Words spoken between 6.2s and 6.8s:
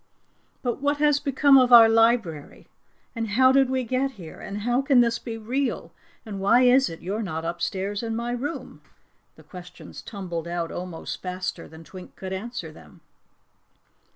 and why